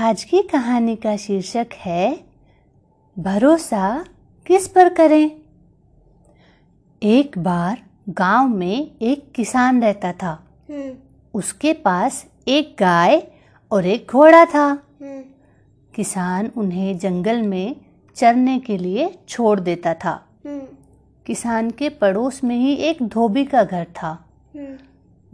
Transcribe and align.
आज 0.00 0.24
की 0.24 0.42
कहानी 0.42 0.96
का 0.96 1.16
शीर्षक 1.16 1.66
है 1.74 2.20
भरोसा 3.18 4.04
किस 4.46 4.68
पर 4.68 4.94
करें? 4.94 5.30
एक 7.02 7.38
बार 7.38 7.82
गाँव 8.08 8.48
में 8.48 8.90
एक 9.02 9.32
किसान 9.32 9.82
रहता 9.82 10.12
था। 10.12 10.48
हम्म, 10.70 10.94
उसके 11.34 11.72
पास 11.72 12.26
एक 12.48 12.76
गाय 12.80 13.26
और 13.70 13.86
एक 13.86 14.06
घोड़ा 14.10 14.44
था। 14.44 14.66
हम्म, 15.02 15.22
किसान 15.94 16.50
उन्हें 16.56 16.98
जंगल 16.98 17.42
में 17.42 17.76
चरने 18.14 18.58
के 18.58 18.78
लिए 18.78 19.18
छोड़ 19.28 19.60
देता 19.60 19.94
था। 19.94 20.26
हम्म, 20.46 20.62
किसान 21.26 21.70
के 21.70 21.88
पड़ोस 21.88 22.44
में 22.44 22.56
ही 22.56 22.74
एक 22.74 23.02
धोबी 23.02 23.44
का 23.44 23.64
घर 23.64 23.84
था। 23.84 24.24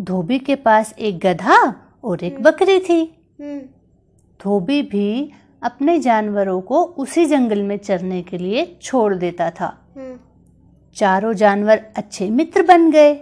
धोबी 0.00 0.38
के 0.38 0.56
पास 0.56 0.94
एक 0.98 1.18
गधा 1.18 1.74
और 2.04 2.24
एक 2.24 2.42
बकरी 2.42 2.80
थी। 2.80 3.18
धोबी 4.44 4.82
भी 4.82 5.30
अपने 5.62 5.98
जानवरों 5.98 6.60
को 6.60 6.82
उसी 6.82 7.24
जंगल 7.26 7.62
में 7.62 7.76
चरने 7.76 8.22
के 8.22 8.38
लिए 8.38 8.78
छोड़ 8.82 9.14
देता 9.14 9.50
था। 9.50 9.66
हम्म, 9.96 10.18
चारों 10.96 11.32
जानवर 11.32 11.84
अच्छे 11.96 12.30
मित्र 12.30 12.62
बन 12.62 12.90
गए 12.90 13.14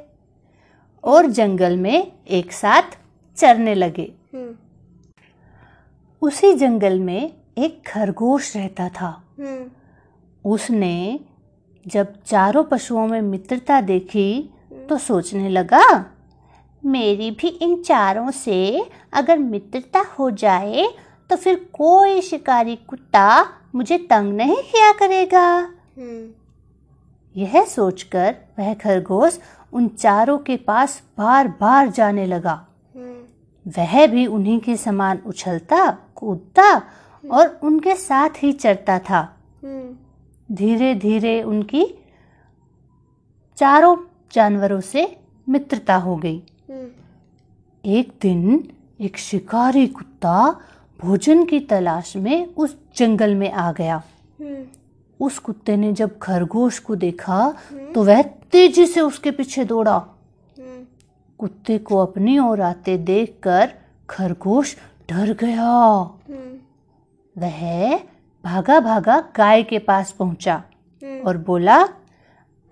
और 1.05 1.27
जंगल 1.27 1.77
में 1.77 2.13
एक 2.29 2.53
साथ 2.53 2.99
चरने 3.37 3.75
लगे। 3.75 4.13
हम्म, 4.35 4.55
उसी 6.23 6.53
जंगल 6.55 6.99
में 6.99 7.33
एक 7.59 7.83
खरगोश 7.87 8.57
रहता 8.57 8.89
था। 8.89 9.23
हम्म, 9.41 9.71
उसने 10.45 11.21
जब 11.87 12.23
चारों 12.23 12.65
पशुओं 12.65 13.07
में 13.07 13.21
मित्रता 13.21 13.81
देखी 13.81 14.55
तो 14.89 14.99
सोचने 14.99 15.49
लगा 15.49 15.85
मेरी 16.83 17.31
भी 17.31 17.49
इन 17.49 17.83
चारों 17.83 18.31
से 18.31 18.87
अगर 19.13 19.39
मित्रता 19.39 20.01
हो 20.19 20.31
जाए 20.31 20.87
तो 21.31 21.37
फिर 21.37 21.55
कोई 21.73 22.21
शिकारी 22.21 22.77
कुत्ता 22.77 23.27
मुझे 23.75 23.99
तंग 24.11 24.33
नहीं 24.33 24.57
किया 24.63 24.93
करेगा। 24.93 25.47
हम्म, 25.99 26.29
यह 27.37 27.65
सोचकर 27.65 28.35
वह 28.59 28.73
खरगोश 28.75 29.39
उन 29.73 29.89
चारों 29.89 30.39
के 30.39 30.57
पास 30.57 31.03
बार 31.19 31.49
बार 31.61 31.91
जाने 31.91 32.27
लगा। 32.27 32.55
हम्म, 32.95 33.71
वह 33.79 34.07
भी 34.07 34.27
उन्हीं 34.27 34.59
के 34.61 34.77
समान 34.77 35.23
उछलता 35.27 35.91
कूदता 36.15 36.71
और 37.25 37.59
उनके 37.63 37.95
साथ 37.95 38.43
ही 38.43 38.53
चढ़ता 38.53 38.99
था। 38.99 39.21
हम्म, 39.65 40.55
धीरे 40.55 40.95
धीरे 40.95 41.43
उनकी 41.43 41.85
चारों 43.59 43.97
जानवरों 44.33 44.81
से 44.81 45.17
मित्रता 45.47 45.97
हो 45.97 46.17
गई। 46.17 46.43
एक 47.85 48.13
दिन 48.23 48.69
एक 49.01 49.17
शिकारी 49.19 49.87
कुत्ता 49.87 50.61
भोजन 51.01 51.45
की 51.45 51.59
तलाश 51.61 52.17
में 52.17 52.55
उस 52.55 52.77
जंगल 52.97 53.35
में 53.35 53.51
आ 53.53 53.71
गया। 53.73 53.97
हम्म, 54.41 54.65
उस 55.21 55.39
कुत्ते 55.39 55.77
ने 55.77 55.93
जब 55.93 56.19
खरगोश 56.19 56.79
को 56.79 56.95
देखा 56.97 57.39
तो 57.95 58.05
वह 58.05 58.23
तेज़ी 58.53 58.87
से 58.87 59.01
उसके 59.01 59.31
पीछे 59.31 59.65
दौड़ा। 59.65 59.95
हम्म, 59.95 60.85
कुत्ते 61.41 61.79
को 61.79 61.99
अपनी 61.99 62.39
ओर 62.39 62.61
आते 62.61 62.97
देखकर 62.99 63.73
खरगोश 64.11 64.77
डर 65.11 65.33
गया। 65.35 65.65
हम्म, 65.65 66.53
वह 67.37 67.97
भागा 68.45 68.81
भागा 68.81 69.21
गाय 69.37 69.63
के 69.63 69.79
पास 69.79 70.11
पहुँचा 70.13 70.55
हम्म, 70.55 71.21
और 71.21 71.37
बोला 71.39 71.83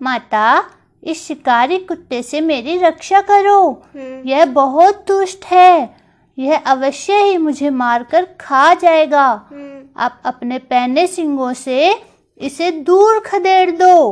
माता 0.01 0.63
इस 1.03 1.23
शिकारी 1.23 1.77
कुत्ते 1.79 2.21
से 2.23 2.41
मेरी 2.41 2.77
रक्षा 2.77 3.21
करो। 3.21 3.69
हम्म, 3.69 4.27
यह 4.29 4.45
बहुत 4.45 5.05
दुष्ट 5.07 5.45
है। 5.45 5.99
यह 6.39 6.57
अवश्य 6.57 7.13
ही 7.13 7.37
मुझे 7.37 7.69
मारकर 7.69 8.27
खा 8.41 8.73
जाएगा। 8.73 9.45
हम्म, 9.51 9.85
आप 9.97 10.21
अपने 10.25 10.57
पहने 10.57 11.07
सिंगों 11.07 11.53
से 11.53 12.03
इसे 12.37 12.71
दूर 12.71 13.19
खदेड़ 13.19 13.71
दो। 13.71 14.11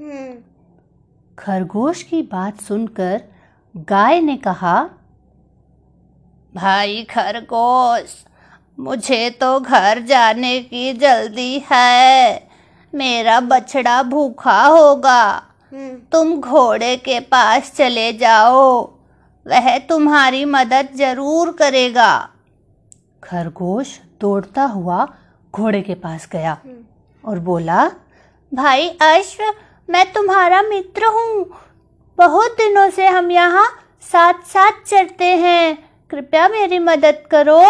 हम्म, 0.00 0.34
खरगोश 1.38 2.02
की 2.02 2.22
बात 2.22 2.60
सुनकर 2.60 3.22
गाय 3.76 4.20
ने 4.20 4.36
कहा 4.36 4.88
भाई 6.54 7.02
खरगोश 7.04 8.24
मुझे 8.80 9.30
तो 9.30 9.60
घर 9.60 9.98
जाने 9.98 10.60
की 10.60 10.92
जल्दी 10.92 11.64
है। 11.72 12.48
मेरा 12.94 13.40
बछड़ा 13.40 14.02
भूखा 14.02 14.62
होगा। 14.62 15.42
हम्म, 15.72 15.94
तुम 16.12 16.40
घोड़े 16.40 16.96
के 16.96 17.20
पास 17.20 17.72
चले 17.76 18.12
जाओ। 18.12 18.93
वह 19.46 19.76
तुम्हारी 19.78 20.44
मदद 20.44 20.88
ज़रूर 20.96 21.50
करेगा। 21.52 22.12
खरगोश 23.22 23.98
दौड़ता 24.20 24.62
हुआ 24.64 25.06
घोड़े 25.54 25.80
के 25.82 25.94
पास 25.96 26.28
गया 26.32 26.56
और 27.24 27.38
बोला, 27.40 27.86
भाई 28.52 28.88
अश्व, 29.02 29.42
मैं 29.88 30.12
तुम्हारा 30.12 30.62
मित्र 30.62 31.06
हूँ। 31.06 31.44
बहुत 32.18 32.52
दिनों 32.58 32.88
से 32.90 33.06
हम 33.06 33.30
यहाँ 33.30 33.66
साथ 34.02 34.42
साथ 34.44 34.82
चलते 34.86 35.24
हैं। 35.36 35.76
कृपया 36.10 36.48
मेरी 36.48 36.78
मदद 36.78 37.22
करो। 37.30 37.62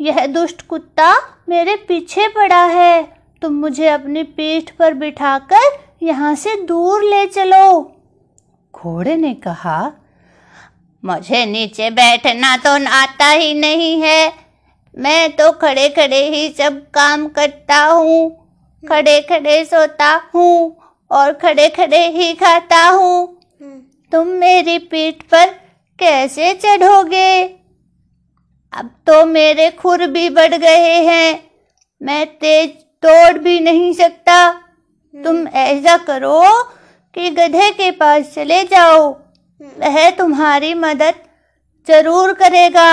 यह 0.00 0.26
दुष्ट 0.26 0.66
कुत्ता 0.66 1.12
मेरे 1.48 1.74
पीछे 1.88 2.28
पड़ा 2.28 2.64
है। 2.64 3.02
तुम 3.42 3.54
मुझे 3.54 3.88
अपनी 3.88 4.22
पीठ 4.22 4.70
पर 4.70 4.94
बिठाकर 4.94 5.78
यहाँ 6.02 6.34
से 6.34 6.54
दूर 6.62 7.02
ले 7.04 7.26
चलो। 7.26 7.80
घोड़े 8.74 9.16
ने 9.16 9.34
कहा 9.36 9.80
मुझे 11.04 11.44
नीचे 11.46 11.90
बैठना 11.90 12.56
तो 12.56 12.70
आता 12.90 13.28
ही 13.28 13.54
नहीं 13.54 14.00
है। 14.02 14.32
मैं 14.94 15.30
तो 15.36 15.50
खड़े 15.52 15.88
खड़े 15.88 16.24
ही 16.28 16.48
सब 16.48 16.80
काम 16.94 17.26
करता 17.28 17.76
हूँ 17.84 18.30
खड़े 18.82 19.20
खड़े 19.20 19.64
सोता 19.64 20.10
हूँ 20.34 20.76
और 21.10 21.32
खड़े 21.32 21.68
खड़े 21.68 22.06
ही 22.08 22.32
खाता 22.34 22.82
हूँ। 22.88 23.40
हम्म, 23.60 23.78
तुम 24.12 24.26
मेरी 24.26 24.78
पीठ 24.78 25.22
पर 25.22 25.46
कैसे 25.98 26.52
चढ़ोगे? 26.54 27.42
अब 28.72 28.90
तो 29.06 29.24
मेरे 29.26 29.70
खुर 29.70 30.06
भी 30.06 30.28
बढ़ 30.30 30.54
गए 30.54 31.00
हैं। 31.04 31.42
मैं 32.00 32.26
तेज 32.26 32.70
तोड़ 33.02 33.38
भी 33.38 33.58
नहीं 33.60 33.92
सकता। 33.94 34.50
तुम 35.14 35.46
ऐसा 35.48 35.96
करो 35.96 36.42
कि 37.14 37.30
गधे 37.30 37.70
के 37.70 37.90
पास 37.90 38.32
चले 38.34 38.62
जाओ। 38.64 39.21
वह 39.62 40.10
तुम्हारी 40.10 40.72
मदद 40.74 41.14
ज़रूर 41.86 42.32
करेगा। 42.32 42.90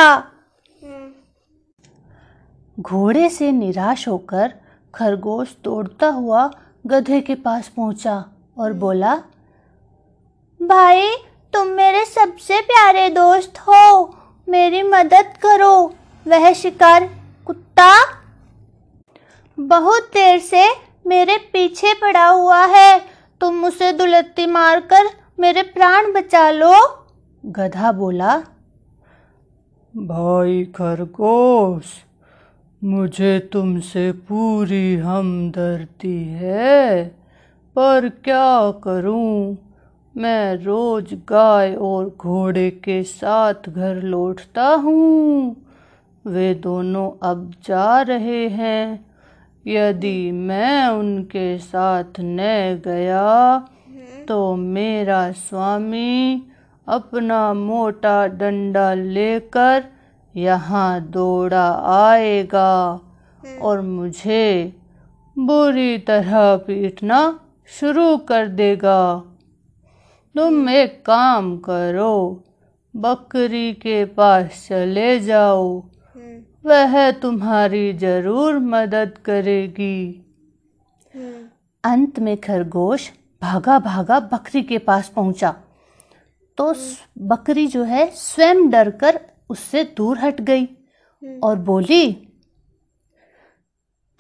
घोड़े 2.78 3.30
से 3.30 3.52
निराश 3.52 4.08
होकर 4.08 4.54
खरगोश 4.94 5.56
तोड़ता 5.64 6.08
हुआ 6.08 6.50
गधे 6.88 7.22
के 7.22 7.36
पास 7.36 7.68
पहुँचा 7.68 8.14
और 8.58 8.74
बोला, 8.74 9.16
भाई, 10.60 11.10
तुम 11.54 11.68
मेरे 11.68 12.06
सबसे 12.06 12.60
प्यारे 12.62 13.10
दोस्त 13.10 13.60
हो। 13.60 14.16
मेरी 14.48 14.82
मदद 14.84 15.34
करो, 15.42 15.74
वह 16.26 16.52
शिकार 16.54 17.10
कुत्ता। 17.48 17.92
बहुत 19.58 20.10
देर 20.14 20.40
से 20.40 20.68
मेरे 21.08 21.38
पीछे 21.54 21.94
पड़ा 21.94 22.28
हुआ 22.28 22.66
है। 22.66 23.00
तुम 23.42 23.66
उसे 23.66 23.92
दुलत्ती 23.94 24.46
मारकर 24.48 25.10
मेरे 25.40 25.62
प्राण 25.62 26.12
बचा 26.14 26.52
लो। 26.52 26.72
गधा 27.46 27.92
बोला, 27.92 28.42
भाई 29.94 30.64
खरगोश, 30.66 31.84
मुझे 32.84 33.40
तुमसे 33.54 34.12
पूरी 34.12 34.96
हमदर्दी 34.96 36.24
है, 36.24 37.04
पर 37.76 38.10
क्या 38.24 38.72
करूँ? 38.72 39.58
मैं 40.18 40.56
रोज 40.56 41.14
गाय 41.14 41.76
और 41.76 42.16
घोड़े 42.20 42.70
के 42.70 43.04
साथ 43.04 43.70
घर 43.70 44.02
लौटता 44.04 44.68
हूँ। 44.68 45.56
वे 46.26 46.54
दोनों 46.54 47.12
अब 47.24 47.52
जा 47.68 48.02
रहे 48.02 48.48
हैं। 48.50 49.06
यदि 49.68 50.32
मैं 50.32 50.88
उनके 50.88 51.58
साथ 51.58 52.20
न 52.20 52.38
गया 52.86 53.28
तो 54.30 54.56
मेरा 54.56 55.22
स्वामी 55.34 56.42
अपना 56.88 57.42
मोटा 57.56 58.18
डंडा 58.40 58.94
लेकर 58.94 59.84
यहाँ 60.36 61.00
दौड़ा 61.12 61.68
आएगा। 61.94 62.72
और 63.62 63.82
मुझे 63.82 64.74
बुरी 65.38 65.98
तरह 66.08 66.56
पीटना 66.58 67.20
शुरू 67.72 68.16
कर 68.30 68.48
देगा। 68.56 69.02
तुम 70.36 70.70
एक 70.70 71.02
काम 71.06 71.56
करो 71.60 72.16
बकरी 72.94 73.72
के 73.76 74.04
पास 74.18 74.66
चले 74.68 75.20
जाओ। 75.20 75.66
वह 76.66 77.10
तुम्हारी 77.12 77.92
ज़रूर 77.96 78.58
मदद 78.60 79.18
करेगी। 79.26 80.00
हम्म, 81.16 81.44
अंत 81.84 82.20
में 82.20 82.36
खरगोश 82.38 83.12
भागा 83.42 83.78
भागा 83.80 84.20
बकरी 84.32 84.62
के 84.64 84.78
पास 84.78 85.10
पहुँचा। 85.10 85.52
तो 86.58 86.74
बकरी 87.28 87.66
जो 87.68 87.84
है 87.84 88.10
स्वयं 88.16 88.70
डरकर 88.70 89.20
उससे 89.50 89.84
दूर 89.98 90.18
हट 90.20 90.42
गई 90.42 90.64
हम्म। 90.64 91.40
और 91.44 91.56
बोली 91.68 92.08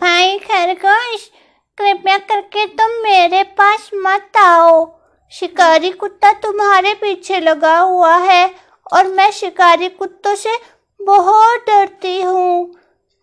भाई 0.01 0.37
खरगोश 0.39 1.29
कृपया 1.77 2.17
करके 2.19 2.65
तुम 2.67 2.91
मेरे 3.03 3.43
पास 3.57 3.89
मत 3.95 4.37
आओ। 4.37 4.87
शिकारी 5.31 5.91
कुत्ता 5.91 6.31
तुम्हारे 6.41 6.93
पीछे 6.93 7.39
लगा 7.39 7.77
हुआ 7.79 8.15
है 8.17 8.49
और 8.93 9.07
मैं 9.07 9.29
शिकारी 9.31 9.89
कुत्तों 9.89 10.35
से 10.35 10.57
बहुत 10.99 11.65
डरती 11.67 12.21
हूँ। 12.21 12.75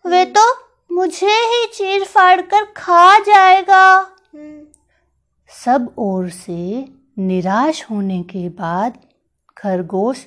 वे 0.04 0.24
तो 0.36 0.44
मुझे 0.90 1.38
ही 1.44 1.66
चीर 1.66 2.04
फाड़ 2.04 2.40
कर 2.42 2.64
खा 2.76 3.18
जाएगा। 3.20 3.86
हम्म, 3.94 4.60
सब 5.50 5.88
ओर 5.98 6.28
से 6.28 6.88
निराश 7.18 7.84
होने 7.90 8.22
के 8.22 8.48
बाद 8.48 8.98
खरगोश 9.56 10.24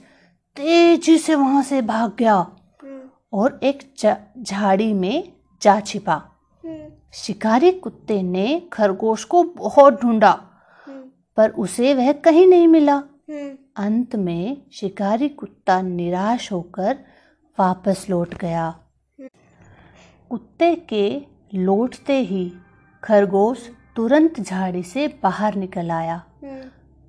तेज़ी 0.58 1.18
से 1.18 1.36
वहाँ 1.36 1.64
से 1.64 1.82
भाग 1.82 2.16
गया 2.20 2.36
और 3.34 3.60
एक 3.64 3.80
झाड़ी 4.38 4.92
में 4.94 5.32
जा 5.62 5.80
छिपा। 5.80 6.22
शिकारी 7.14 7.72
कुत्ते 7.72 8.22
ने 8.24 8.60
खरगोश 8.74 9.24
को 9.24 9.44
बहुत 9.44 10.02
ढूंढा, 10.02 10.32
पर 11.38 11.50
उसे 11.50 11.94
वह 11.94 12.12
कहीं 12.12 12.46
नहीं 12.48 12.68
मिला। 12.68 12.96
अंत 13.78 14.16
में 14.16 14.62
शिकारी 14.74 15.30
कुत्ता 15.30 15.82
निराश 15.82 16.52
होकर 16.52 16.98
वापस 17.58 18.06
लौट 18.10 18.36
गया। 18.36 18.70
कुत्ते 20.32 20.76
के 20.90 21.22
लौटते 21.54 22.20
ही 22.22 22.52
खरगोश 23.04 23.70
तुरंत 24.00 24.40
झाड़ी 24.40 24.84
से 24.84 25.08
बाहर 25.24 25.56
निकल 25.56 25.92
आया। 25.92 26.24
हम्म, 26.44 26.62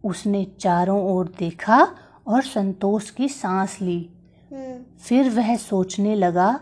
उसने 0.04 0.44
चारों 0.60 1.02
ओर 1.04 1.34
देखा 1.38 1.94
और 2.26 2.42
संतोष 2.42 3.10
की 3.10 3.28
सांस 3.28 3.80
ली। 3.80 4.10
हम्म, 4.52 4.82
फिर 5.00 5.30
वह 5.30 5.56
सोचने 5.56 6.14
लगा 6.14 6.60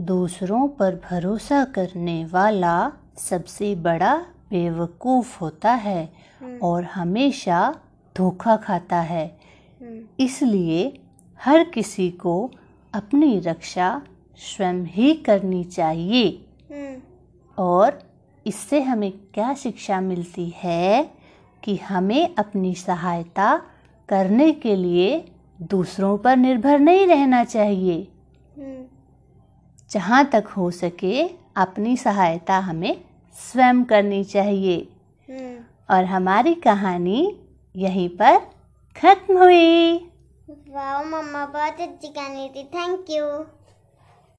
दूसरों 0.00 0.68
पर 0.68 0.94
भरोसा 0.94 1.64
करने 1.64 2.24
वाला 2.24 2.92
सबसे 3.18 3.74
बड़ा 3.74 4.16
बेवकूफ़ 4.50 5.38
होता 5.40 5.72
है 5.72 6.12
और 6.62 6.84
हमेशा 6.84 7.74
धोखा 8.16 8.56
खाता 8.56 9.00
है। 9.00 9.38
हम्म, 9.82 10.00
इसलिए 10.20 11.00
हर 11.44 11.64
किसी 11.64 12.10
को 12.10 12.50
अपनी 12.94 13.38
रक्षा 13.38 14.02
स्वयं 14.36 14.84
ही 14.84 15.14
करनी 15.14 15.64
चाहिए। 15.64 16.46
हम्म, 16.70 17.00
और 17.58 18.13
इससे 18.46 18.82
हमें 18.82 19.12
क्या 19.34 19.54
शिक्षा 19.54 20.00
मिलती 20.00 20.52
है 20.56 21.10
कि 21.62 21.76
हमें 21.76 22.34
अपनी 22.38 22.74
सहायता 22.74 23.62
करने 24.08 24.52
के 24.52 24.76
लिए 24.76 25.32
दूसरों 25.62 26.18
पर 26.18 26.36
निर्भर 26.36 26.78
नहीं 26.78 27.06
रहना 27.06 27.44
चाहिए। 27.44 28.08
हम्म, 28.58 28.84
जहाँ 29.90 30.24
तक 30.24 30.44
हो 30.56 30.70
सके 30.70 31.28
अपनी 31.56 31.96
सहायता 31.96 32.58
हमें 32.58 33.04
स्वयं 33.32 33.84
करनी 33.84 34.24
चाहिए। 34.24 34.88
हम्म। 35.30 35.56
और 35.90 36.04
हमारी 36.04 36.54
कहानी 36.54 37.38
यहीं 37.76 38.08
पर 38.08 38.36
खत्म 38.96 39.38
हुई। 39.38 39.98
वाह 40.50 41.02
मम्मा 41.02 41.46
बहुत 41.46 41.80
अच्छी 41.80 42.08
कहानी 42.08 42.48
थी। 42.48 42.64
Thank 42.64 43.06
you. 43.10 43.53